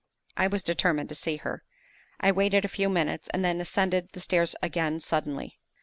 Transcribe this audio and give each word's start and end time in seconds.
I 0.35 0.47
was 0.47 0.63
determined 0.63 1.09
to 1.09 1.13
see 1.13 1.37
her. 1.37 1.63
I 2.19 2.31
waited 2.31 2.65
a 2.65 2.67
few 2.67 2.89
minutes, 2.89 3.29
and 3.35 3.45
then 3.45 3.61
ascended 3.61 4.09
the 4.13 4.19
stairs 4.19 4.55
again 4.63 4.99
suddenly. 4.99 5.59